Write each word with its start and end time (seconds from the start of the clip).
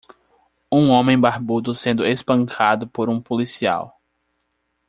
Um 0.71 0.89
homem 0.89 1.15
barbudo 1.19 1.75
sendo 1.75 2.03
espancado 2.07 2.87
por 2.89 3.07
um 3.07 3.21
policial. 3.21 4.01